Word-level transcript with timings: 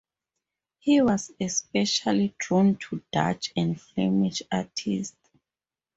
He 0.79 0.99
was 0.99 1.31
especially 1.39 2.33
drawn 2.39 2.75
to 2.89 3.03
Dutch 3.11 3.53
and 3.55 3.79
Flemish 3.79 4.41
artists. 4.51 5.15